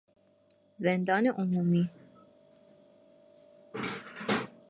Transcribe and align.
زندان 0.73 1.27
عمومی 1.27 1.89